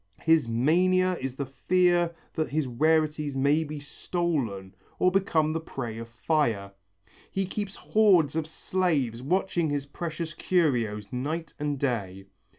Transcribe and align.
His 0.23 0.47
mania 0.47 1.15
is 1.19 1.35
the 1.35 1.45
fear 1.45 2.15
that 2.33 2.49
his 2.49 2.65
rarities 2.65 3.35
may 3.35 3.63
be 3.63 3.79
stolen 3.79 4.73
or 4.97 5.11
become 5.11 5.53
the 5.53 5.59
prey 5.59 5.99
of 5.99 6.09
fire. 6.09 6.71
He 7.29 7.45
keeps 7.45 7.75
hoards 7.75 8.35
of 8.35 8.47
slaves 8.47 9.21
watching 9.21 9.69
his 9.69 9.85
precious 9.85 10.33
curios, 10.33 11.13
night 11.13 11.53
and 11.59 11.77
day. 11.77 12.25